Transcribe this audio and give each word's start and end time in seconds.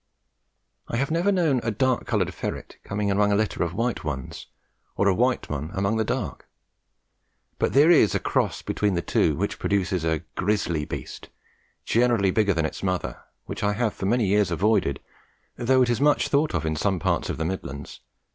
I 0.87 0.95
have 0.95 1.11
never 1.11 1.31
known 1.31 1.59
a 1.61 1.69
dark 1.69 2.07
coloured 2.07 2.33
ferret 2.33 2.77
coming 2.83 3.11
among 3.11 3.31
a 3.31 3.35
litter 3.35 3.61
of 3.61 3.75
white 3.75 4.03
ones 4.03 4.47
or 4.97 5.07
a 5.07 5.13
white 5.13 5.45
among 5.47 5.97
the 5.97 6.03
dark; 6.03 6.49
but 7.59 7.73
there 7.73 7.91
is 7.91 8.15
a 8.15 8.19
cross 8.19 8.63
between 8.63 8.95
the 8.95 9.03
two 9.03 9.35
which 9.35 9.59
produces 9.59 10.03
a 10.03 10.23
grizzly 10.35 10.85
beast, 10.85 11.29
generally 11.85 12.31
bigger 12.31 12.55
than 12.55 12.65
its 12.65 12.81
mother, 12.81 13.21
which 13.45 13.61
I 13.61 13.73
have 13.73 13.93
for 13.93 14.07
many 14.07 14.25
years 14.25 14.49
avoided, 14.49 14.99
though 15.55 15.83
it 15.83 15.89
is 15.91 16.01
much 16.01 16.29
thought 16.29 16.55
of 16.55 16.65
in 16.65 16.75
some 16.75 16.97
parts 16.97 17.29
of 17.29 17.37
the 17.37 17.45
Midlands. 17.45 17.99